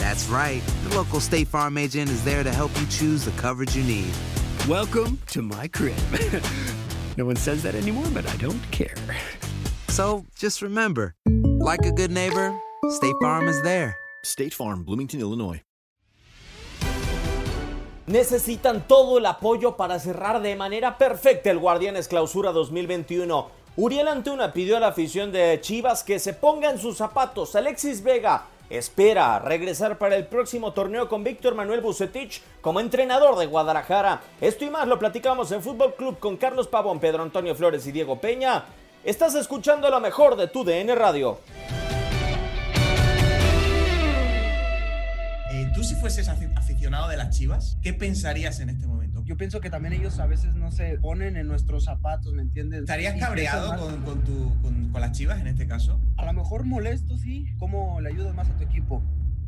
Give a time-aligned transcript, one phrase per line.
[0.00, 0.62] That's right.
[0.88, 4.10] The local State Farm agent is there to help you choose the coverage you need.
[4.66, 5.94] Welcome to my crib.
[7.18, 8.96] no one says that anymore, but I don't care.
[9.88, 13.94] So just remember, like a good neighbor, State Farm is there.
[14.24, 15.60] State Farm, Bloomington, Illinois.
[18.06, 23.50] Necesitan todo el apoyo para cerrar de manera perfecta el Guardianes Clausura 2021.
[23.76, 27.54] Uriel Antuna pidió a la afición de Chivas que se ponga en sus zapatos.
[27.54, 33.46] Alexis Vega espera regresar para el próximo torneo con Víctor Manuel Bucetich como entrenador de
[33.46, 34.20] Guadalajara.
[34.40, 37.92] Esto y más lo platicamos en Fútbol Club con Carlos Pavón, Pedro Antonio Flores y
[37.92, 38.64] Diego Peña.
[39.04, 41.38] Estás escuchando lo mejor de tu DN Radio.
[45.52, 49.22] Eh, Tú si fueses afi- aficionado de las Chivas, ¿qué pensarías en este momento?
[49.24, 52.80] Yo pienso que también ellos a veces no se ponen en nuestros zapatos, ¿me entiendes?
[52.80, 56.00] ¿Estarías cabreado con, con tu- con- con las Chivas en este caso?
[56.16, 57.44] A lo mejor molesto, sí.
[57.58, 59.02] ¿Cómo le ayudas más a tu equipo?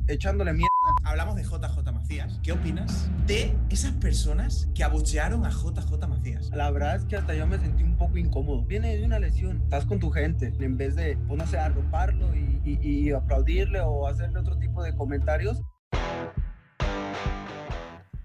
[0.08, 0.68] Echándole mierda.
[1.04, 2.38] Hablamos de JJ Macías.
[2.42, 6.50] ¿Qué opinas de esas personas que abuchearon a JJ Macías?
[6.50, 8.62] La verdad es que hasta yo me sentí un poco incómodo.
[8.66, 10.52] Viene de una lesión, estás con tu gente.
[10.60, 12.78] En vez de, pues, no sé, arroparlo y, y-
[13.08, 15.62] y aplaudirle o hacerle otro tipo de comentarios,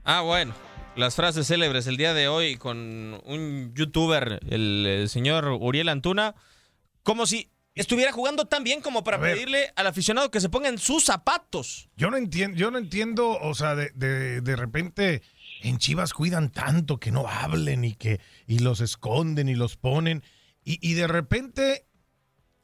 [0.10, 0.56] Ah, bueno.
[0.96, 6.34] Las frases célebres el día de hoy con un youtuber, el, eh, señor Uriel Antuna,
[7.04, 10.78] como si estuviera jugando tan bien como para pedirle al aficionado que se ponga en
[10.78, 11.90] sus zapatos.
[11.98, 15.24] Yo no entiendo, yo no entiendo, o sea, de, de, de repente
[15.62, 20.24] en Chivas cuidan tanto que no hablen y que y los esconden y los ponen
[20.64, 21.86] y, y de repente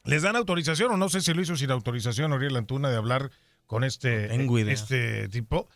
[0.06, 3.32] les dan autorización o no sé si lo hizo sin autorización Oriel Antuna de hablar
[3.68, 4.34] con este,
[4.72, 5.68] este tipo.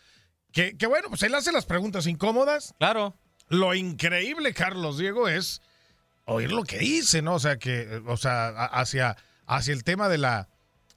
[0.51, 2.73] Que, que bueno, pues él hace las preguntas incómodas.
[2.79, 3.15] Claro.
[3.49, 5.61] Lo increíble, Carlos Diego, es
[6.25, 7.35] oír lo que dice, ¿no?
[7.35, 9.15] O sea, que, o sea, hacia,
[9.45, 10.49] hacia el tema de la,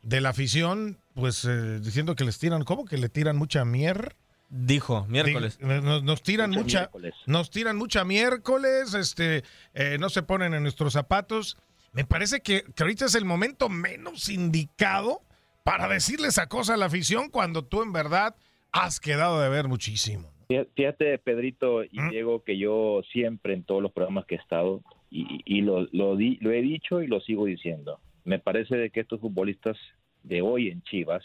[0.02, 2.84] de la afición, pues eh, diciendo que les tiran, ¿cómo?
[2.84, 4.16] Que le tiran mucha mier.
[4.48, 5.58] Dijo, miércoles.
[5.58, 7.14] Di- Nos, nos tiran Mucha mucha, miércoles.
[7.26, 9.44] nos tiran mucha miércoles, este,
[9.74, 11.56] eh, no se ponen en nuestros zapatos.
[11.92, 15.22] Me parece que, que ahorita es el momento menos indicado
[15.62, 18.34] para decirle esa cosa a la afición cuando tú en verdad
[18.72, 20.30] has quedado de ver muchísimo.
[20.48, 24.82] Fí- Fíjate, Pedrito y Diego, que yo siempre en todos los programas que he estado,
[25.10, 28.90] y, y lo, lo, di- lo he dicho y lo sigo diciendo, me parece de
[28.90, 29.76] que estos futbolistas
[30.22, 31.24] de hoy en Chivas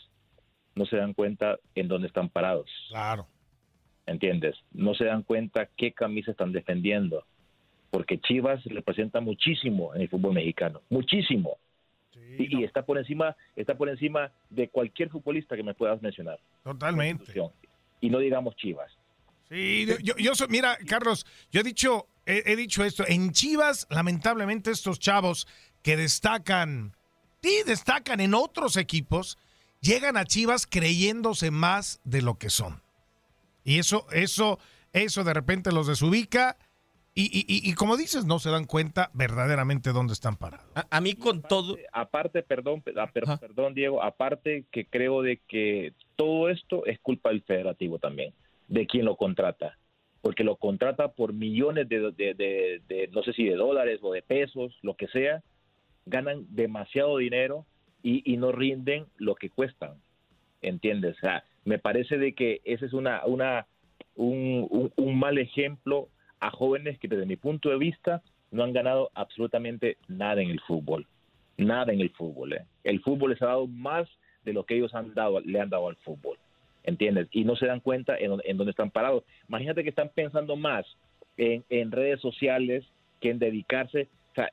[0.76, 2.70] no se dan cuenta en dónde están parados.
[2.90, 3.28] Claro.
[4.06, 4.56] ¿Entiendes?
[4.72, 7.26] No se dan cuenta qué camisa están defendiendo.
[7.92, 10.82] Porque Chivas representa muchísimo en el fútbol mexicano.
[10.90, 11.58] Muchísimo.
[12.38, 16.40] Y, y está por encima está por encima de cualquier futbolista que me puedas mencionar.
[16.64, 17.34] Totalmente.
[18.02, 18.92] Y no digamos Chivas.
[19.50, 25.00] Sí, yo, mira, Carlos, yo he dicho, he, he dicho esto, en Chivas, lamentablemente, estos
[25.00, 25.48] chavos
[25.84, 26.96] que destacan,
[27.44, 29.38] sí, destacan en otros equipos,
[29.82, 32.82] llegan a Chivas creyéndose más de lo que son.
[33.64, 34.60] Y eso, eso,
[34.94, 36.58] eso de repente los desubica.
[37.18, 40.66] Y, y- y- y como dices, no se dan cuenta verdaderamente dónde están parados.
[40.90, 41.78] A, mí con todo...
[41.94, 47.00] Aparte, perdón, pe- ah, per- perdón, Diego, aparte que creo de que todo esto es
[47.00, 48.34] culpa del federativo también,
[48.68, 49.78] de quien lo contrata.
[50.22, 54.12] Porque lo contrata por millones de, de- de- de, no sé si de dólares o
[54.12, 55.42] de pesos, lo que sea,
[56.06, 57.66] ganan demasiado dinero
[58.04, 59.96] y, y no rinden lo que cuestan.
[60.62, 61.16] ¿entiendes?
[61.18, 63.68] O sea, me parece de que ese es una, una,
[64.16, 66.10] un, un, un mal ejemplo
[66.40, 68.22] a jóvenes que desde mi punto de vista
[68.52, 71.08] no han ganado absolutamente nada en el fútbol.
[71.58, 72.54] Nada en el fútbol.
[72.54, 72.66] ¿eh?
[72.84, 74.08] El fútbol les ha dado más
[74.44, 76.38] de lo que ellos han dado, le han dado al fútbol.
[76.84, 77.28] ¿Entiendes?
[77.32, 79.24] Y no se dan cuenta en, en dónde están parados.
[79.50, 80.86] Imagínate que están pensando más
[81.36, 82.86] en, en redes sociales
[83.20, 84.08] que en dedicarse.
[84.32, 84.52] O sea,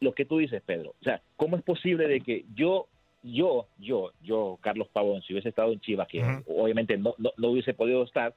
[0.00, 0.94] lo que tú dices, Pedro.
[1.00, 2.86] O sea, ¿cómo es posible de que yo,
[3.22, 7.48] yo, yo, yo, Carlos Pavón, si hubiese estado en Chivas, que obviamente no, no, no
[7.48, 8.34] hubiese podido estar,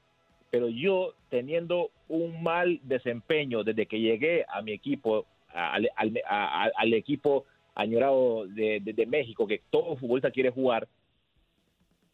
[0.52, 6.12] pero yo teniendo un mal desempeño desde que llegué a mi equipo, al, al,
[6.76, 10.88] al equipo añorado de, de- de México, que todo futbolista quiere jugar,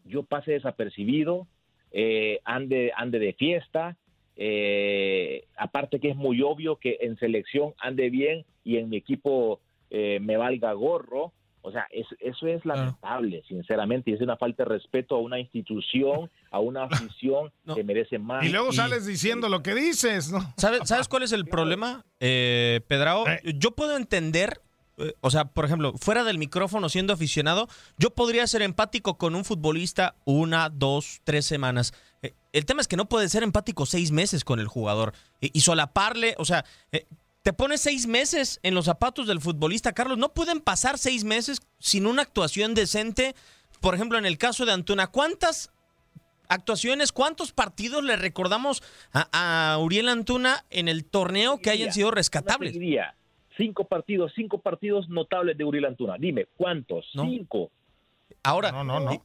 [0.05, 1.49] yo pase desapercibido,
[1.90, 3.96] eh, ande, ande de fiesta,
[4.37, 9.58] eh, aparte que es muy obvio que en selección ande bien y en mi equipo
[9.91, 11.32] eh, me valga gorro.
[11.62, 15.38] O sea, es- eso es lamentable, sinceramente, y es una falta de respeto a una
[15.40, 18.44] institución, a una afición que merece más.
[18.44, 20.40] Y luego sales diciendo lo que dices, ¿no?
[20.56, 23.25] ¿Sabes, ¿Sabes cuál es el problema, eh, Pedrao?
[23.56, 24.60] Yo puedo entender,
[24.99, 27.69] eh, o sea, por ejemplo, fuera del micrófono siendo aficionado,
[27.99, 31.93] yo podría ser empático con un futbolista una, dos, tres semanas.
[32.22, 35.50] Eh, el tema es que no puede ser empático seis meses con el jugador y,
[35.56, 37.06] y solaparle, o sea, eh,
[37.49, 40.19] te pones seis meses en los zapatos del futbolista, Carlos.
[40.19, 43.35] No pueden pasar seis meses sin una actuación decente.
[43.81, 45.73] Por ejemplo, en el caso de Antuna, ¿cuántas
[46.49, 48.83] actuaciones, cuántos partidos le recordamos
[49.15, 52.77] a, a Uriel Antuna en el torneo que hayan sido rescatables?
[53.56, 56.17] Cinco partidos, cinco partidos notables de Uriel Antuna.
[56.19, 57.06] Dime, ¿cuántos?
[57.12, 57.71] Cinco.
[58.43, 58.75] Ahora,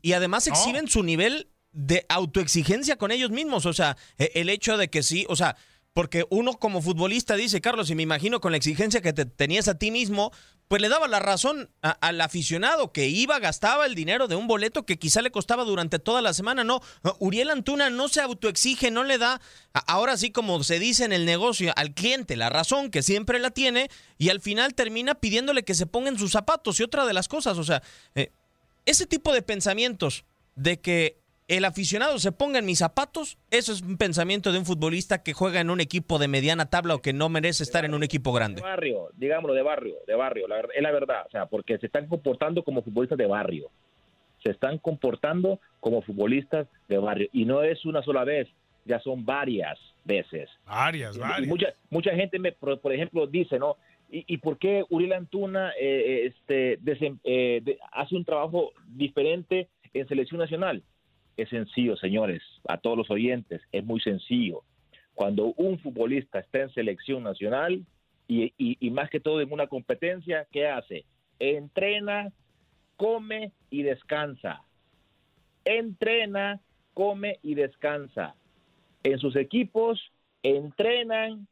[0.02, 3.66] y y además exhiben su nivel de autoexigencia con ellos mismos.
[3.66, 5.58] O sea, e- el hecho de que sí, o sea,
[5.94, 9.68] porque uno como futbolista dice, Carlos, y me imagino con la exigencia que te tenías
[9.68, 10.32] a ti mismo,
[10.68, 14.88] pues le daba la razón al aficionado que iba, gastaba el dinero de un boleto
[14.88, 16.64] que quizá le costaba durante toda la semana.
[16.64, 16.82] No,
[17.20, 19.40] Uriel Antuna no se autoexige, no le da,
[19.86, 23.52] ahora sí como se dice en el negocio, al cliente la razón que siempre la
[23.52, 26.80] tiene y al final termina pidiéndole que se ponga en sus zapatos.
[26.80, 27.84] Y otra de las cosas, o sea,
[28.16, 28.32] eh,
[28.88, 30.26] ese tipo de pensamientos
[30.56, 31.23] de que
[31.58, 35.34] el aficionado se ponga en mis zapatos, eso es un pensamiento de un futbolista que
[35.34, 38.32] juega en un equipo de mediana tabla o que no merece estar en un equipo
[38.32, 38.62] De grande.
[38.62, 40.48] barrio, digámoslo, de barrio, de barrio.
[40.48, 41.24] La, es la verdad.
[41.28, 43.70] O sea, porque se están comportando como futbolistas de barrio.
[44.44, 47.30] Se están comportando como futbolistas de barrio.
[47.32, 48.48] Y no es una sola vez,
[48.86, 50.50] ya son varias veces.
[50.66, 51.48] Varias, Y varias.
[51.48, 53.78] mucha, mucha gente, me, por, por ejemplo, dice, ¿no?
[54.12, 59.68] ¿Y, y por qué Uriel Antuna eh, este, desem- eh, de- hace un trabajo diferente
[59.94, 60.84] en selección nacional?
[61.38, 64.62] Es sencillo, señores, a todos los oyentes, es muy sencillo.
[65.16, 67.84] Cuando un futbolista está en selección nacional
[68.28, 71.06] y, y- y más que todo en una competencia, ¿qué hace?
[71.40, 72.32] Entrena,
[72.98, 74.62] come y descansa.
[75.66, 76.60] Entrena,
[76.94, 78.36] come y descansa.
[79.04, 80.12] En sus equipos
[80.44, 81.48] entrenan,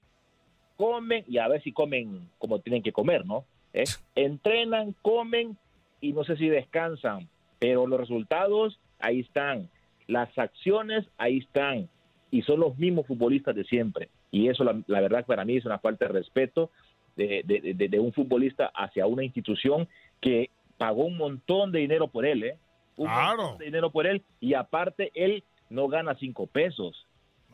[0.77, 3.45] comen y a ver si comen como tienen que comer, ¿no?
[3.73, 3.83] ¿Eh?
[4.15, 5.57] Entrenan, comen
[6.01, 7.29] y no sé si descansan,
[7.59, 9.69] pero los resultados ahí están,
[10.07, 11.89] las acciones ahí están
[12.31, 14.09] y son los mismos futbolistas de siempre.
[14.31, 16.71] Y eso la, la verdad para mí es una falta de respeto
[17.15, 19.87] de, de- de- de un futbolista hacia una institución
[20.21, 22.57] que pagó un montón de dinero por él, ¿eh?
[22.97, 23.07] Un
[23.39, 27.05] montón de dinero por él y aparte él no gana cinco pesos.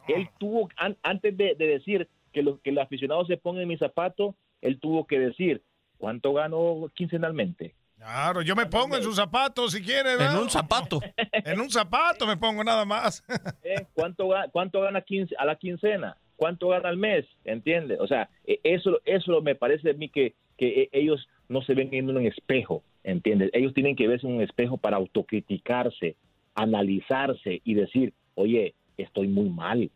[0.08, 3.68] Él tuvo, an- antes de, de decir que, los que el aficionado se ponga en
[3.68, 5.62] mi zapato, él tuvo que decir
[5.98, 7.74] cuánto gano quincenalmente.
[8.08, 10.14] Claro, yo me pongo en sus zapatos si quieres.
[10.14, 10.42] En ¿verdad?
[10.42, 11.02] un zapato.
[11.34, 13.22] en un zapato me pongo nada más.
[13.64, 13.86] ¿Eh?
[13.94, 16.16] ¿Cuánto, cuánto gana quince- a la quincena?
[16.38, 17.26] ¿Cuánto gana al mes?
[17.44, 18.00] ¿Entiendes?
[18.00, 21.74] O sea, e- eso, eso me parece a mí que, que e- ellos no se
[21.74, 23.50] ven en un espejo, ¿entiendes?
[23.52, 26.16] Ellos tienen que verse en un espejo para autocriticarse,
[26.56, 29.92] analizarse y decir, oye, estoy muy mal,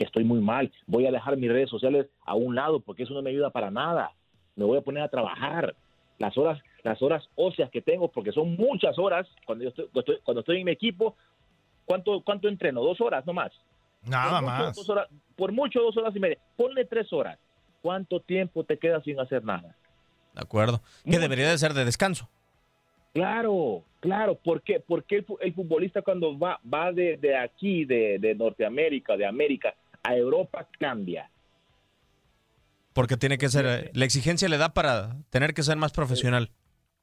[0.00, 3.22] estoy muy mal, voy a dejar mis redes sociales a un lado porque eso no
[3.22, 4.10] me ayuda para nada,
[4.56, 5.76] me voy a poner a trabajar.
[6.18, 10.00] Las horas, las horas óseas que tengo, porque son muchas horas, cuando yo estoy, cuando
[10.00, 11.16] estoy, cuando estoy en mi equipo,
[11.84, 12.82] ¿cuánto, cuánto entreno?
[12.82, 13.52] ¿Dos horas nomás?
[14.04, 14.76] Nada Por mucho, más.
[14.76, 16.38] dos horas- por mucho dos horas y media.
[16.56, 17.38] Ponle tres horas.
[17.82, 19.74] ¿Cuánto tiempo te quedas sin hacer nada?
[20.34, 20.80] De acuerdo.
[21.04, 22.28] Que debería de ser de descanso.
[23.12, 24.34] Claro, claro.
[24.36, 24.78] ¿Por qué?
[24.80, 29.74] Porque el, el futbolista cuando va, va de, de aquí, de, de Norteamérica, de América,
[30.02, 31.30] a Europa, cambia.
[32.92, 36.50] Porque tiene que ser, eh, la exigencia le da para tener que ser más profesional.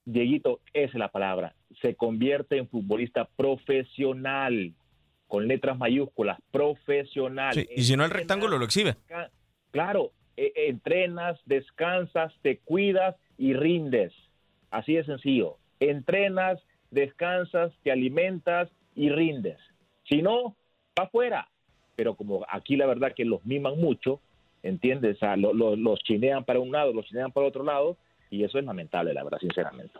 [0.06, 1.56] Dieguito, esa es la palabra.
[1.82, 4.74] Se convierte en futbolista profesional,
[5.28, 7.54] con letras mayúsculas, profesional.
[7.54, 8.96] Sí, y si no el rectángulo lo exhibe.
[9.72, 14.14] Claro, e- entrenas, descansas, te cuidas y rindes.
[14.72, 15.58] Así de sencillo.
[15.80, 16.60] Entrenas,
[16.92, 19.58] descansas, te alimentas y rindes.
[20.08, 20.56] Si no,
[21.00, 21.48] va afuera.
[21.96, 24.20] Pero como aquí la verdad que los miman mucho,
[24.64, 25.16] ¿entiendes?
[25.18, 27.98] O sea, lo- lo- los chinean para un lado, los chinean para otro lado,
[28.34, 30.00] y eso es lamentable, la verdad, sinceramente.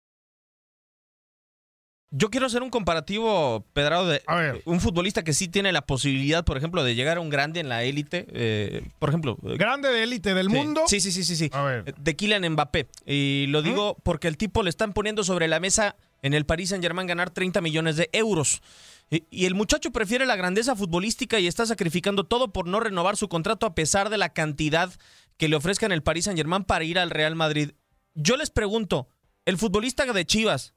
[2.13, 4.21] Yo quiero hacer un comparativo, Pedrado, de
[4.65, 7.69] un futbolista que sí tiene la posibilidad, por ejemplo, de llegar a un grande en
[7.69, 8.27] la élite.
[8.33, 9.37] eh, por ejemplo.
[9.43, 10.81] eh, Grande de élite del sí, mundo.
[10.87, 11.37] Sí, sí, sí, sí.
[11.37, 11.49] sí.
[11.97, 12.89] De Kylian Mbappé.
[13.05, 16.69] Y lo digo porque el tipo le están poniendo sobre la mesa en el Paris
[16.69, 18.61] Saint Germain ganar 30 millones de euros.
[19.09, 23.29] Y, el muchacho prefiere la grandeza futbolística y está sacrificando todo por no renovar su
[23.29, 24.91] contrato a pesar de la cantidad
[25.37, 27.71] que le ofrezcan el Paris Saint Germain para ir al Real Madrid.
[28.15, 29.07] Yo les pregunto,
[29.45, 30.73] el futbolista de Chivas,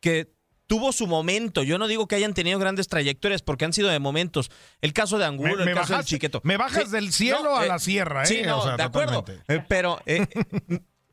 [0.00, 0.34] que
[0.66, 1.62] tuvo su momento.
[1.62, 4.50] Yo no digo que hayan tenido grandes trayectorias porque han sido de momentos.
[4.80, 6.40] El caso de Angulo, Me- el caso del bajas- Chiqueto.
[6.44, 8.26] me bajas del cielo a la sierra, ¿eh?
[8.26, 9.24] Sí, no, O sea, de acuerdo.
[9.48, 10.26] Eh, Pero eh,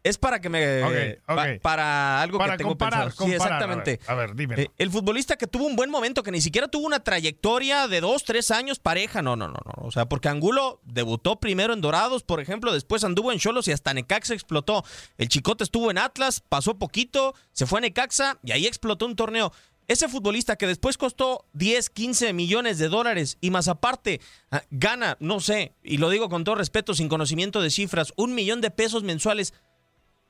[0.03, 0.83] es para que me...
[0.83, 0.93] Ok,
[1.27, 1.35] ok.
[1.35, 3.11] pa- para algo Para que tengo comparar, pensado.
[3.11, 3.61] Sí, comparar.
[3.61, 3.99] exactamente.
[4.07, 4.61] A ver, a ver, dímelo.
[4.61, 8.01] Eh, el futbolista que tuvo un buen momento, que ni siquiera tuvo una trayectoria de
[8.01, 9.21] dos, tres años pareja.
[9.21, 9.73] No, no, no, no.
[9.85, 13.71] O sea, porque Angulo debutó primero en Dorados, por ejemplo, después anduvo en Cholos y
[13.71, 14.83] hasta Necaxa explotó.
[15.17, 19.15] El Chicote estuvo en Atlas, pasó poquito, se fue a Necaxa y ahí explotó un
[19.15, 19.51] torneo.
[19.87, 25.17] Ese futbolista que después costó 10, 15 millones de dólares y más aparte ah, gana,
[25.19, 28.71] no sé, y lo digo con todo respeto, sin conocimiento de cifras, un millón de
[28.71, 29.53] pesos mensuales.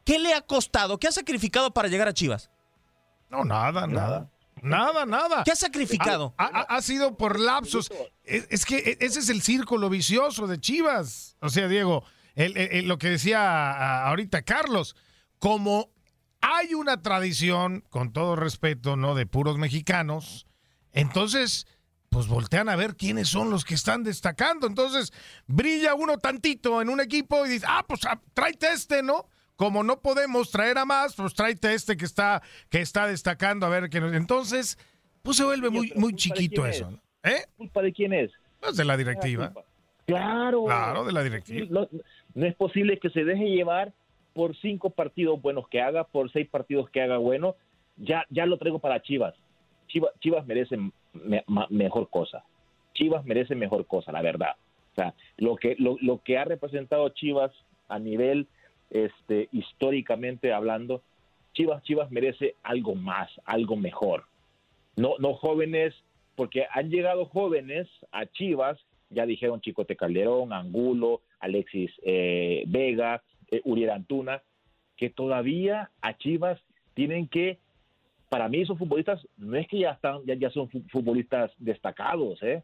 [0.04, 0.98] ¿Qué le ha costado?
[1.00, 2.50] ¿Qué ha sacrificado para llegar a Chivas?
[3.30, 4.30] No, nada, nada.
[4.62, 5.44] Nada, nada.
[5.44, 6.36] ¿Qué ha sacrificado?
[6.38, 7.90] Ha, ha- ha sido por lapsos.
[8.24, 11.36] Es, es que e- ese es el círculo vicioso de Chivas.
[11.40, 12.04] O sea, Diego,
[12.36, 14.96] el- el- el- lo que decía ah, ahorita Carlos,
[15.40, 15.90] como
[16.42, 19.16] hay una tradición, con todo respeto, ¿no?
[19.16, 20.46] De puros mexicanos,
[20.92, 21.66] entonces,
[22.10, 24.68] pues voltean a ver quiénes son los que están destacando.
[24.68, 25.14] Entonces,
[25.48, 29.28] brilla uno tantito en un equipo y dice, ah, pues ah, tráete este, ¿no?
[29.62, 32.42] Como no podemos traer a más, pues tráete este que está,
[32.72, 34.12] que está destacando, a ver qué nos...
[34.14, 34.76] Entonces,
[35.22, 36.90] pues se vuelve muy, muy chiquito eso.
[37.24, 37.46] ¿Eh?
[37.58, 38.32] ¿Culpa de quién es?
[38.60, 39.54] Pues de la directiva.
[40.08, 40.64] Claro.
[40.66, 41.68] Claro, de la directiva.
[41.70, 41.88] No,
[42.34, 43.94] no es posible que se deje llevar
[44.34, 47.56] por cinco partidos buenos que haga, por seis partidos que haga bueno.
[47.98, 49.36] Ya, ya lo traigo para Chivas.
[49.90, 50.76] Chivas, Chivas merece
[51.14, 52.44] me- ma- mejor cosa.
[52.96, 54.56] Chivas merece mejor cosa, la verdad.
[54.94, 57.52] O sea, lo que, lo, lo que ha representado Chivas
[57.90, 58.48] a nivel
[58.92, 61.02] este, históricamente hablando,
[61.54, 64.26] Chivas, Chivas merece algo más, algo mejor.
[64.96, 65.96] No, no jóvenes,
[66.36, 68.78] porque han llegado jóvenes a Chivas,
[69.10, 74.42] ya dijeron Chicote Calderón, Angulo, Alexis eh, Vega, eh, Uriel Antuna,
[74.96, 76.60] que todavía a Chivas
[76.94, 77.58] tienen que,
[78.30, 82.42] para mí esos futbolistas no es que ya están, ya, ya son fu- futbolistas destacados,
[82.44, 82.64] ¿eh?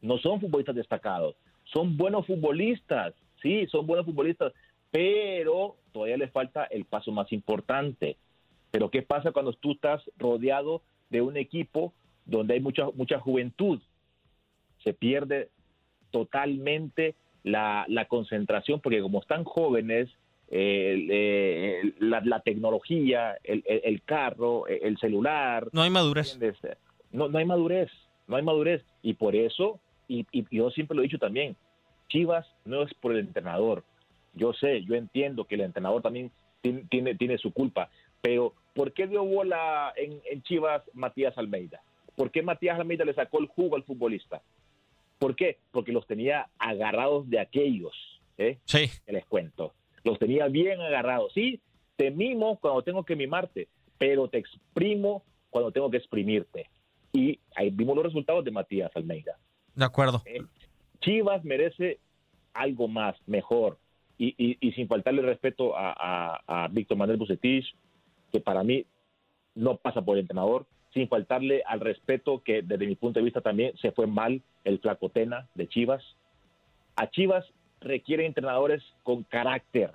[0.00, 4.52] No son futbolistas destacados, son buenos futbolistas, sí, son buenos futbolistas,
[4.92, 8.16] pero todavía les falta el paso más importante,
[8.70, 10.80] Pero ¿qué pasa cuando tú estás rodeado
[11.10, 11.92] de un equipo
[12.24, 13.80] donde hay mucha, mucha juventud?
[14.82, 15.50] Se pierde
[16.10, 20.08] totalmente la, la concentración porque como están jóvenes,
[20.48, 25.68] eh, eh, la, la, tecnología, el, el, el, carro, el celular.
[25.72, 26.38] No hay madurez.
[27.10, 27.90] No, no hay madurez,
[28.26, 28.82] no hay madurez.
[29.02, 31.56] Y por eso, y, y, yo siempre lo he dicho también,
[32.08, 33.84] Chivas no es por el entrenador.
[34.34, 38.92] Yo sé, yo entiendo que el entrenador también tiene, tiene, tiene su culpa, pero ¿por
[38.92, 41.82] qué dio bola en, en Chivas Matías Almeida?
[42.16, 44.42] ¿Por qué Matías Almeida le sacó el jugo al futbolista?
[45.18, 45.58] ¿Por qué?
[45.70, 47.94] Porque los tenía agarrados de aquellos,
[48.38, 48.58] ¿eh?
[48.64, 48.90] Sí.
[49.06, 49.72] Que les cuento.
[50.04, 51.32] Los tenía bien agarrados.
[51.32, 51.60] Sí,
[51.96, 56.68] te mimo cuando tengo que mimarte, pero te exprimo cuando tengo que exprimirte.
[57.12, 59.38] Y ahí vimos los resultados de Matías Almeida.
[59.74, 60.22] De acuerdo.
[60.24, 60.42] ¿Eh?
[61.00, 62.00] Chivas merece
[62.52, 63.78] algo más, mejor.
[64.24, 67.74] Y, sin faltarle respeto a, a, a Víctor Manuel Bucetich,
[68.30, 68.86] que para mí
[69.56, 70.64] no pasa por el entrenador,
[70.94, 74.78] sin faltarle al respeto que desde mi punto de vista también se fue mal el
[74.78, 76.04] flacotena de Chivas.
[76.96, 77.44] A Chivas
[77.80, 79.90] requiere entrenadores con carácter,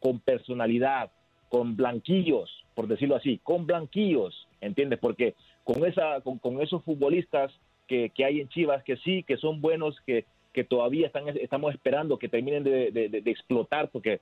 [0.00, 1.10] con personalidad,
[1.48, 4.98] con blanquillos, por decirlo así, con blanquillos, ¿entiendes?
[4.98, 5.34] Porque
[5.64, 7.52] con, esa, con, con esos futbolistas
[7.86, 10.24] que, que, hay en Chivas, que sí, que son buenos, que,
[10.56, 14.20] que todavía están, estamos esperando que terminen de, de, de, explotar, porque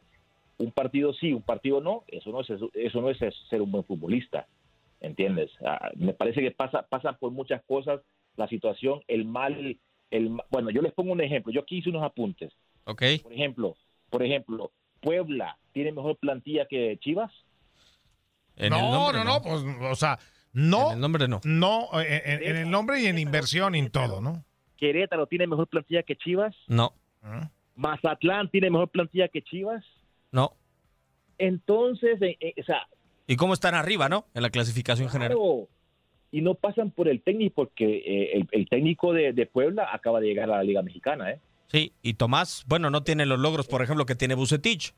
[0.58, 3.84] un partido sí, un partido no, eso no es, eso no es ser un buen
[3.84, 4.46] futbolista.
[5.04, 5.50] ¿entiendes?
[5.64, 8.00] Ah, me parece que pasa, pasa por muchas cosas
[8.36, 9.78] la situación, el mal,
[10.10, 12.52] el bueno, yo les pongo un ejemplo, yo aquí hice unos apuntes.
[12.84, 13.02] Ok.
[13.22, 13.76] Por ejemplo,
[14.10, 17.30] por ejemplo, Puebla tiene mejor plantilla que Chivas.
[18.56, 19.62] En no, nombre, no, no, pues,
[19.92, 20.18] o sea,
[20.52, 20.88] no.
[20.88, 21.40] En el nombre no.
[21.44, 24.44] No, en, en el nombre y en inversión y en todo, ¿no?
[24.76, 26.54] Querétaro tiene mejor plantilla que Chivas.
[26.68, 26.92] No.
[27.76, 29.84] Mazatlán tiene mejor plantilla que Chivas.
[30.30, 30.52] No.
[31.38, 32.86] Entonces, eh, eh, o sea,
[33.26, 34.26] ¿Y cómo están arriba, no?
[34.34, 35.34] En la clasificación claro.
[35.34, 35.68] general.
[36.30, 40.20] Y no pasan por el técnico, porque eh, el, el, técnico de, de, Puebla acaba
[40.20, 41.40] de llegar a la Liga Mexicana, ¿eh?
[41.68, 44.94] Sí, y Tomás, bueno, no tiene los logros, por ejemplo, que tiene Bucetich.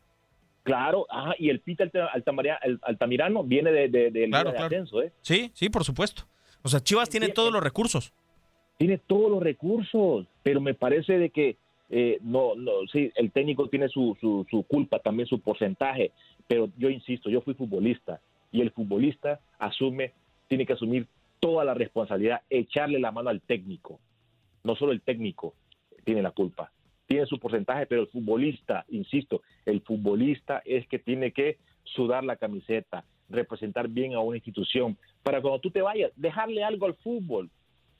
[0.62, 4.66] Claro, ajá, y el Pita Altamirano, Altamirano viene de, de, de, claro, claro.
[4.66, 5.12] ascenso, ¿eh?
[5.20, 6.26] Sí, sí, por supuesto.
[6.62, 8.12] O sea, Chivas tiene todos los recursos.
[8.76, 11.56] Tiene todos los recursos, pero me parece de que
[11.88, 16.12] eh, no, no, sí, el técnico tiene su, su, su culpa, también su porcentaje,
[16.48, 18.20] pero yo insisto, yo fui futbolista
[18.52, 20.12] y el futbolista asume,
[20.48, 21.06] tiene que asumir
[21.40, 24.00] toda la responsabilidad, echarle la mano al técnico.
[24.64, 25.54] No solo el técnico
[26.04, 26.72] tiene la culpa,
[27.06, 32.36] tiene su porcentaje, pero el futbolista, insisto, el futbolista es que tiene que sudar la
[32.36, 37.50] camiseta, representar bien a una institución, para cuando tú te vayas, dejarle algo al fútbol.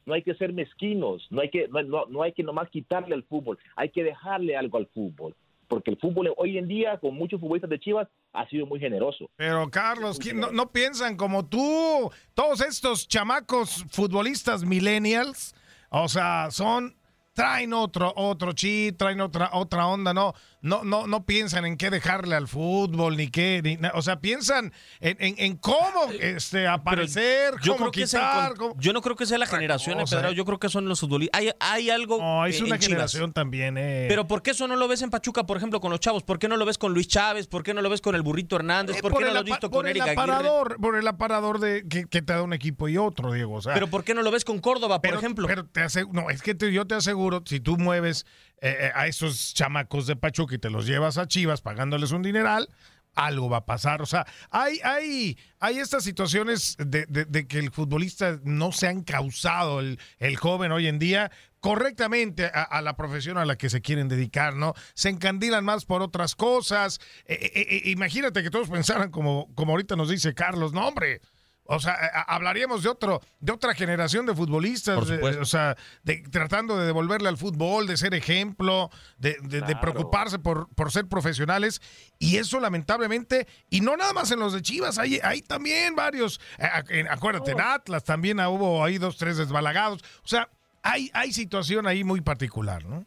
[0.07, 3.14] No hay que ser mezquinos, no hay que, no, no, no hay que nomás quitarle
[3.14, 5.35] al fútbol, hay que dejarle algo al fútbol
[5.69, 9.29] porque el fútbol hoy en día, con muchos futbolistas de Chivas, ha sido muy generoso.
[9.37, 12.11] Pero Carlos, no, no, piensan como tú?
[12.35, 15.55] Todos estos chamacos futbolistas millennials,
[15.90, 16.97] o sea, son
[17.33, 20.33] traen otro otro chip, traen otra otra onda, no
[20.67, 24.73] no no no piensan en qué dejarle al fútbol ni qué, ni, o sea, piensan
[25.01, 28.75] en, en, en cómo este aparecer, yo cómo creo quitar, cómo...
[28.79, 31.01] yo no creo que sea la generación, o sea, Pedro, yo creo que son los
[31.01, 31.41] futbolistas.
[31.41, 33.35] Hay, hay algo No, es eh, una en generación Chivas.
[33.35, 34.07] también, eh.
[34.09, 36.23] Pero ¿por qué eso no lo ves en Pachuca, por ejemplo, con los chavos?
[36.23, 37.47] ¿Por qué no lo ves con Luis Chávez?
[37.47, 38.97] ¿Por qué no lo ves con el Burrito Hernández?
[38.97, 40.11] Eh, ¿Por, qué no lo has visto con Aguirre?
[40.13, 43.63] aparador, por el aparador de que, que te da un equipo y otro, Diego, o
[43.63, 45.47] sea, Pero ¿por qué no lo ves con Córdoba, por pero, ejemplo?
[45.47, 48.27] Pero te no, es que te- yo te aseguro, si tú mueves
[48.61, 52.23] eh, eh, a esos chamacos de Pachuca y te los llevas a Chivas pagándoles un
[52.23, 52.69] dineral,
[53.14, 54.03] algo va a pasar.
[54.03, 59.81] O sea, hay, hay, hay estas situaciones de, que el futbolista no se ha encausado,
[59.81, 64.09] el, el joven hoy en día, correctamente a, la profesión a la que se quieren
[64.09, 64.75] dedicar, ¿no?
[64.95, 67.01] Se encandilan más por otras cosas.
[67.25, 71.23] Eh, imagínate que todos pensaran como, como ahorita nos dice Carlos, no, hombre.
[71.69, 75.43] O sea, a- hablaríamos de otro, de otra generación de futbolistas, Por de- supuesto.
[75.43, 79.81] o sea, de- tratando de devolverle al fútbol, de ser ejemplo, de, de- de Claro.
[79.81, 81.81] preocuparse por, por ser profesionales.
[82.19, 86.41] Y eso lamentablemente, y no nada más en los de Chivas, hay, hay también varios,
[86.59, 90.03] eh, acuérdate, en Atlas también ah, hubo ahí dos, tres desbalagados.
[90.25, 90.49] O sea,
[90.83, 93.05] hay, hay situación ahí muy particular, ¿no?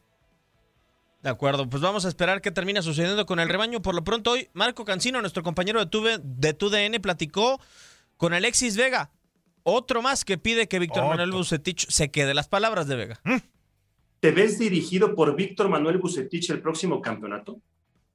[1.21, 3.81] De acuerdo, pues vamos a esperar qué termina sucediendo con el rebaño.
[3.81, 7.59] Por lo pronto hoy, Marco Cancino, nuestro compañero de, Tuve, de TUDN, platicó
[8.19, 9.11] con Alexis Vega.
[9.63, 11.11] Otro más que pide que Víctor Otro.
[11.11, 12.33] Manuel Bucetich se quede.
[12.33, 13.21] Las palabras de Vega.
[14.19, 17.61] ¿Te ves dirigido por Víctor Manuel Bucetich el próximo campeonato?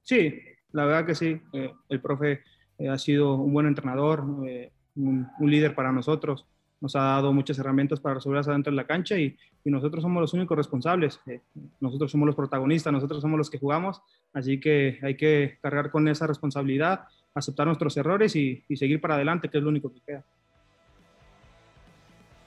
[0.03, 0.31] Sí,
[0.73, 1.41] la verdad que sí.
[1.53, 2.43] Eh, el profe
[2.77, 6.45] eh, ha sido un buen entrenador, eh, un, un líder para nosotros.
[6.81, 10.21] Nos ha dado muchas herramientas para resolverlas adentro de la cancha y, y nosotros somos
[10.21, 11.19] los únicos responsables.
[11.25, 11.41] Eh,
[11.79, 16.07] nosotros somos los protagonistas, nosotros somos los que jugamos, así que hay que cargar con
[16.07, 19.99] esa responsabilidad aceptar nuestros errores y, y seguir para adelante, que es lo único que
[20.01, 20.23] queda.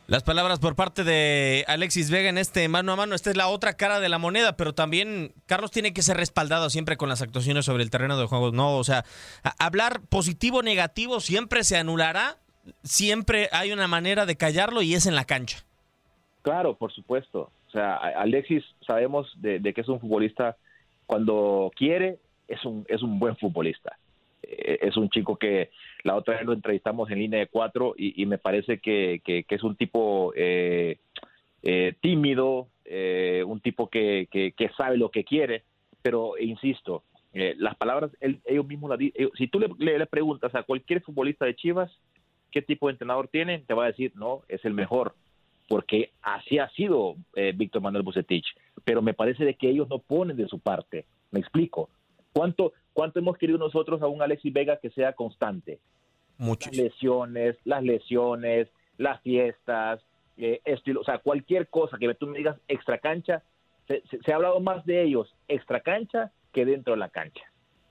[0.09, 3.48] Las palabras por parte de Alexis Vega en este mano a mano, esta es la
[3.48, 7.20] otra cara de la moneda, pero también Carlos tiene que ser respaldado siempre con las
[7.20, 9.05] actuaciones sobre el terreno de juego, no, o sea,
[9.59, 12.38] hablar positivo o negativo siempre se anulará,
[12.83, 15.59] siempre hay una manera de callarlo y es en la cancha.
[16.40, 17.53] Claro, por supuesto.
[17.66, 20.57] O sea, Alexis sabemos de, de que es un futbolista
[21.05, 23.98] cuando quiere, es un, es un buen futbolista.
[24.42, 25.70] Eh, es un chico que
[26.05, 29.62] la otra vez lo entrevistamos en línea de cuatro y, me parece que, que, es
[29.62, 30.98] un tipo eh,
[31.62, 32.68] eh, tímido,
[33.46, 35.64] un tipo que, que, sabe lo que quiere,
[36.03, 39.31] pero insisto, las palabras ellos mismos las dicen.
[39.37, 41.90] Si tú le, le, preguntas a cualquier futbolista de Chivas
[42.51, 45.14] qué tipo de entrenador tiene, te va a decir, no, es el mejor,
[45.68, 47.16] porque así ha sido
[47.55, 48.46] Víctor Manuel Bucetich,
[48.85, 51.90] pero me parece de que ellos no ponen de su parte, me explico.
[52.33, 55.79] ¿Cuánto, ¿Cuánto hemos querido nosotros a un Alexis Vega que sea constante?
[56.37, 60.01] Muchas lesiones, las lesiones, las fiestas,
[60.37, 63.45] eh, estilo, o sea, cualquier cosa que tú me digas extra cancha,
[63.87, 67.45] se, ha hablado más de ellos extra cancha que dentro de la cancha.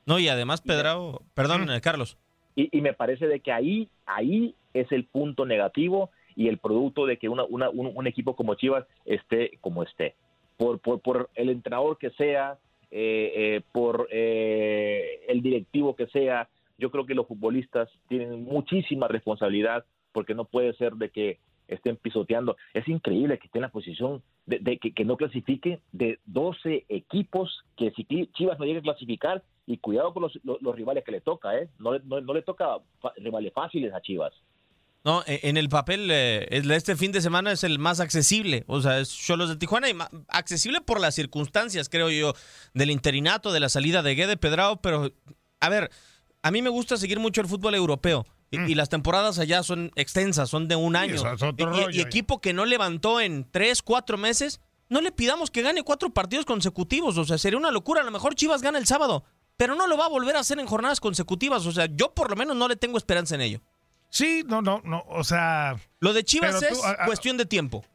[0.05, 2.17] No, y además, Pedro, perdón, eh, Carlos.
[2.57, 7.15] Y, me parece de que ahí, ahí es el punto negativo y el producto de
[7.15, 10.15] que una, un, equipo como Chivas esté como esté.
[10.57, 12.57] Por, por, por el entrenador que sea,
[13.71, 16.49] por eh, el directivo que sea.
[16.77, 21.97] Yo creo que los futbolistas tienen muchísima responsabilidad porque no puede ser de que estén
[21.97, 22.55] pisoteando.
[22.73, 27.91] Es increíble que esté en la posición de, que, no clasifique de 12 equipos, que
[27.91, 31.67] si Chivas no llegue a clasificar, y cuidado con los, rivales que le toca, ¿eh?
[31.77, 32.77] No, no le toca
[33.17, 34.33] rivales fáciles a Chivas.
[35.07, 38.65] No, e, en el papel, eh, este fin de semana es el más accesible.
[38.67, 39.95] O sea, es Cholos de Tijuana y
[40.27, 42.33] accesible por las circunstancias, creo yo,
[42.73, 44.81] del interinato, de la salida de Guede Pedrao.
[44.81, 45.13] Pero,
[45.61, 45.91] a ver,
[46.41, 48.25] a mí me gusta seguir mucho el fútbol europeo.
[48.51, 48.75] Y, mm.
[48.75, 51.21] las temporadas allá son extensas, son de un año.
[51.93, 56.09] y, equipo que no levantó en tres, cuatro meses, no le pidamos que gane cuatro
[56.09, 57.17] partidos consecutivos.
[57.17, 58.01] O sea, sería una locura.
[58.01, 59.23] A lo mejor Chivas gana el sábado,
[59.55, 61.65] pero no lo va a volver a hacer en jornadas consecutivas.
[61.65, 63.61] O sea, yo por lo menos no le tengo esperanza en ello.
[64.09, 65.75] Sí, no, no, no, o sea...
[65.99, 67.85] Lo de Chivas es cuestión de tiempo.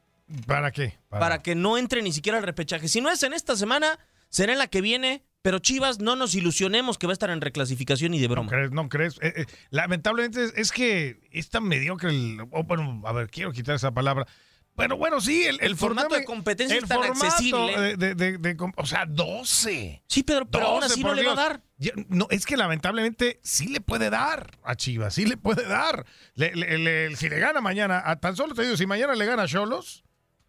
[0.47, 0.99] ¿Para qué?
[1.09, 1.43] Para...
[1.43, 2.89] que no entre ni siquiera el repechaje.
[2.89, 3.99] Si no es en esta semana,
[4.29, 7.41] será en la que viene, pero Chivas no nos ilusionemos que va a estar en
[7.41, 8.51] reclasificación y de broma.
[8.51, 9.19] No crees, no crees.
[9.21, 12.43] Eh, eh, lamentablemente es, que es tan mediocre el...
[12.65, 14.27] bueno, a ver, quiero quitar esa palabra.
[14.75, 17.97] Bueno, bueno, sí, el, formato de competencia es tan accesible.
[17.97, 20.03] De, o sea, 12.
[20.07, 21.63] Sí, pero, pero aún así no le va a dar.
[22.09, 26.07] No, es que lamentablemente sí le puede dar a Chivas, sí le puede dar.
[26.37, 30.05] si le gana mañana, a, tan solo te digo, si mañana le gana a Cholos.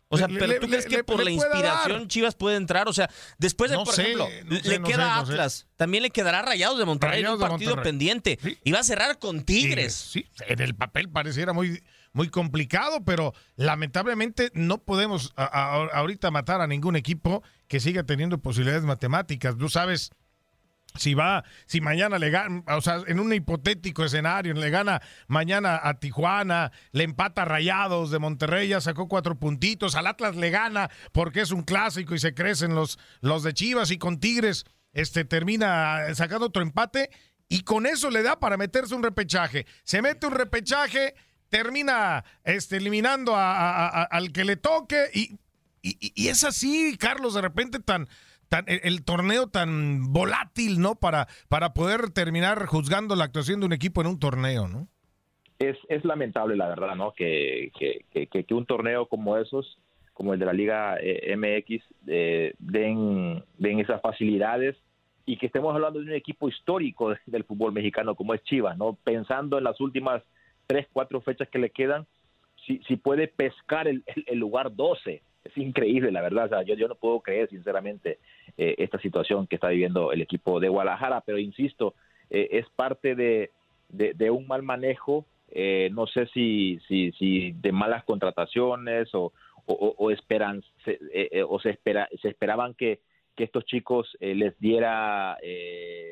[0.09, 2.87] O sea, pero ¿tú crees que por la inspiración Chivas puede entrar?
[2.87, 7.21] O sea, después de, por ejemplo, le queda Atlas, también le quedará Rayados de Monterrey
[7.21, 8.37] en un partido pendiente.
[8.63, 9.95] Y va a cerrar con Tigres.
[9.95, 11.81] Sí, en el papel pareciera muy
[12.13, 18.83] muy complicado, pero lamentablemente no podemos ahorita matar a ningún equipo que siga teniendo posibilidades
[18.83, 19.57] matemáticas.
[19.57, 20.11] Tú sabes,
[20.95, 25.79] si va, si mañana le gana, o sea, en un hipotético escenario, le gana mañana
[25.83, 30.49] a Tijuana, le empata a Rayados de Monterrey, ya sacó cuatro puntitos, al Atlas le
[30.49, 34.65] gana porque es un clásico y se crecen los, los de Chivas y con Tigres
[34.93, 37.09] este, termina sacando otro empate
[37.49, 39.65] y con eso le da para meterse un repechaje.
[39.83, 41.15] Se mete un repechaje
[41.53, 45.37] termina este, eliminando al que le toque y,
[45.83, 48.09] y, es así, Carlos, de repente tan,
[48.53, 50.95] tan el, torneo tan volátil, ¿no?
[50.95, 54.87] Para, para poder terminar juzgando la actuación de un equipo en un torneo, ¿no?
[55.57, 57.13] Es, es lamentable, la verdad, ¿no?
[57.13, 59.79] Que, que, que, un torneo como esos,
[60.13, 64.75] como el de la Liga eh, MX, eh, den, den esas facilidades
[65.25, 68.97] y que estemos hablando de un equipo histórico del fútbol mexicano como es Chivas, ¿no?
[69.03, 70.21] Pensando en las últimas
[70.67, 72.05] tres, cuatro fechas que le quedan,
[72.67, 75.23] si, si puede pescar el, lugar 12.
[75.43, 76.63] Es increíble, la verdad.
[76.65, 78.19] yo, yo no puedo creer, sinceramente,
[78.57, 81.95] eh, esta situación que está viviendo el equipo de Guadalajara, pero insisto,
[82.29, 83.51] eh, es parte de,
[83.89, 89.33] de, un mal manejo, eh, no sé si, si, si de malas contrataciones o,
[89.65, 90.99] o, esperan, se,
[91.47, 92.99] o se, espera, se esperaban que,
[93.35, 95.37] que estos chicos les diera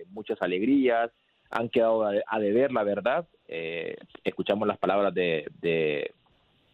[0.10, 1.12] muchas alegrías,
[1.52, 3.28] han quedado a, deber, la verdad.
[3.48, 6.14] Eh, escuchamos las palabras de, de,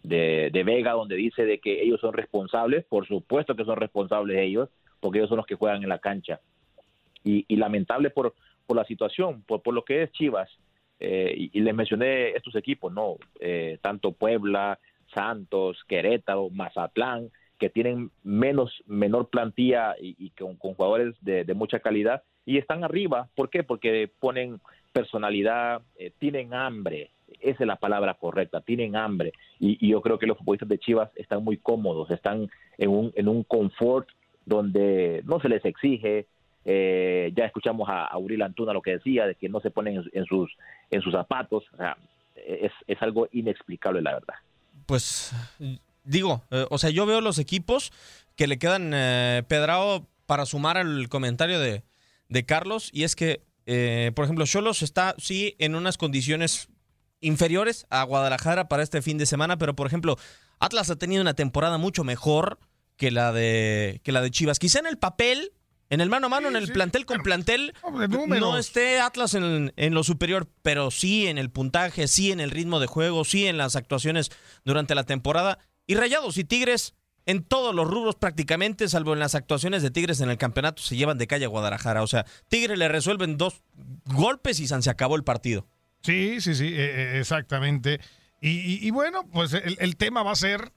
[0.08, 2.86] de, Vega, donde dice de que ellos son responsables.
[2.86, 6.39] Por supuesto que son responsables ellos, porque ellos son los que juegan en la cancha.
[7.24, 8.34] Y, lamentable por,
[8.65, 10.50] por la situación, por, por lo que es Chivas.
[11.00, 13.17] Eh, y, les mencioné estos equipos, ¿no?
[13.39, 14.80] Eh, tanto Puebla,
[15.13, 22.24] Santos, Querétaro, Mazatlán, que tienen menos, menor plantilla y, con, jugadores de, de mucha calidad
[22.46, 23.28] y están arriba.
[23.36, 23.63] ¿Por qué?
[23.63, 24.60] Porque ponen
[24.93, 29.34] personalidad, eh, tienen hambre, esa es la palabra correcta, tienen hambre.
[29.60, 33.28] Y, yo creo que los futbolistas de Chivas están muy cómodos, están en un, en
[33.28, 34.08] un confort
[34.46, 36.28] donde no se les exige.
[36.66, 39.98] Eh, ya escuchamos a, a Uriel Antuna lo que decía, de que no se ponen
[39.98, 40.52] en, en sus,
[40.92, 41.63] en sus zapatos.
[41.74, 41.98] O sea,
[42.36, 44.36] es, es algo inexplicable, la verdad.
[44.86, 45.34] Pues
[46.08, 47.92] digo, eh, o sea, yo veo los equipos
[48.36, 51.84] que le quedan eh, pedrado para sumar al comentario de,
[52.30, 56.70] de Carlos, y es que, eh, por ejemplo, Cholos está, sí, en unas condiciones
[57.21, 60.17] inferiores a Guadalajara para este fin de semana, pero, por ejemplo,
[60.60, 62.60] Atlas ha tenido una temporada mucho mejor
[62.95, 64.60] que la de, que la de Chivas.
[64.60, 65.53] Quizá en el papel,
[65.89, 67.73] en el mano a mano, en el plantel con plantel,
[68.27, 72.51] no esté Atlas en, en, lo superior, pero sí en el puntaje, sí en el
[72.51, 74.32] ritmo de juego, sí en las actuaciones
[74.65, 75.60] durante la temporada.
[75.86, 76.95] Y Rayados y Tigres
[77.27, 80.95] en todos los rubros prácticamente, salvo en las actuaciones de Tigres en el campeonato, se
[80.95, 82.01] llevan de calle a Guadalajara.
[82.01, 83.62] O sea, Tigres le resuelven dos
[84.06, 85.67] golpes y se acabó el partido.
[86.01, 87.99] Sí, sí, sí, eh, exactamente.
[88.39, 90.71] Y, y, y, bueno, pues el, el, tema va a ser,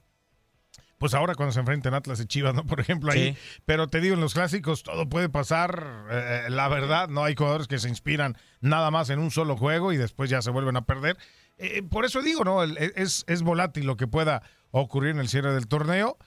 [0.97, 2.65] pues ahora cuando se enfrenten Atlas y Chivas, ¿no?
[2.67, 3.33] Por ejemplo, ahí.
[3.33, 3.61] Sí.
[3.65, 6.07] Pero te digo, en los clásicos todo puede pasar.
[6.09, 9.93] Eh, la verdad, no hay jugadores que se inspiran nada más en un solo juego
[9.93, 11.17] y después ya se vuelven a perder.
[11.57, 12.63] Eh, por eso digo, ¿no?
[12.63, 16.17] Es, es volátil lo que pueda ocurrir en el cierre del torneo.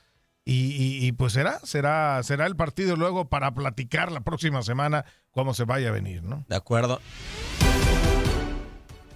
[0.47, 5.07] Y, y, y, pues será, será, será el partido luego para platicar la próxima semana
[5.31, 6.45] cómo se vaya a venir, ¿no?
[6.49, 7.01] De acuerdo.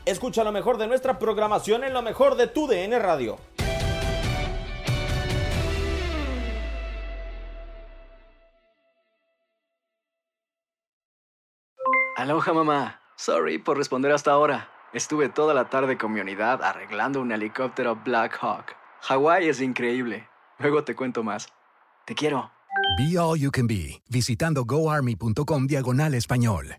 [0.09, 3.37] Escucha lo mejor de nuestra programación en lo mejor de tu DN Radio.
[12.17, 13.03] Aloha mamá.
[13.17, 14.71] Sorry por responder hasta ahora.
[14.95, 18.77] Estuve toda la tarde con mi unidad arreglando un helicóptero Black Hawk.
[19.03, 20.27] Hawái es increíble.
[20.59, 21.49] Luego te cuento más.
[22.07, 22.51] Te quiero.
[22.97, 26.79] Be All You Can Be, visitando goarmy.com diagonal español.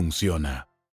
[0.00, 0.69] funciona.